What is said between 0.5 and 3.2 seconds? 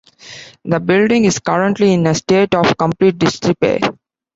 The building is currently in a state of complete